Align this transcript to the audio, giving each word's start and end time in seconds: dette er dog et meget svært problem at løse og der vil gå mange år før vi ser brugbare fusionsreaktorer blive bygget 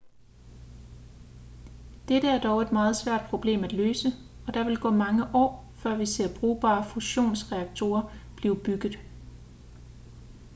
dette 2.07 2.27
er 2.27 2.41
dog 2.41 2.61
et 2.61 2.71
meget 2.71 2.97
svært 2.97 3.21
problem 3.29 3.63
at 3.63 3.71
løse 3.71 4.09
og 4.47 4.53
der 4.53 4.63
vil 4.63 4.77
gå 4.79 4.91
mange 4.91 5.23
år 5.35 5.71
før 5.75 5.95
vi 5.97 6.05
ser 6.05 6.39
brugbare 6.39 6.85
fusionsreaktorer 6.93 8.13
blive 8.37 8.55
bygget 8.63 8.99